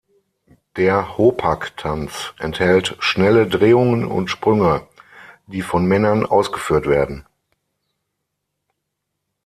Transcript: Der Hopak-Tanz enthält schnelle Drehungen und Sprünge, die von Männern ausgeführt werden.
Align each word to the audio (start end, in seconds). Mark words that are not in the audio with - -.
Der 0.77 1.15
Hopak-Tanz 1.19 2.33
enthält 2.39 2.95
schnelle 2.99 3.47
Drehungen 3.47 4.03
und 4.03 4.31
Sprünge, 4.31 4.87
die 5.45 5.61
von 5.61 5.85
Männern 5.85 6.25
ausgeführt 6.25 6.87
werden. 6.87 7.27